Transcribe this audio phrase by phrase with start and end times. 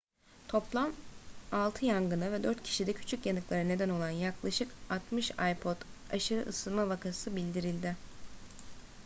[0.47, 0.91] toplam
[1.51, 5.77] altı yangına ve dört kişide küçük yanıklara neden olan yaklaşık 60 ipod
[6.11, 7.95] aşırı ısınma vakası bildirildi